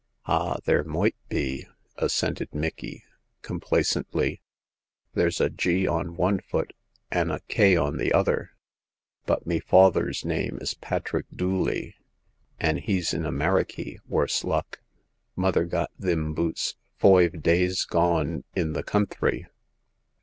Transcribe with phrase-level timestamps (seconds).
[0.25, 0.57] Ah!
[0.65, 1.67] there moight be,"
[1.97, 3.03] assented Micky,
[3.43, 4.39] com placently;
[5.13, 6.73] there's a * G' on one foot,
[7.11, 8.49] an' a * K' on the other;
[9.27, 11.93] but me fawther's name is Patrick Dooley,
[12.59, 14.79] an' he's in Amerikey, worse luck.
[15.35, 19.45] Mother got thim boots foive days gone in the counthry.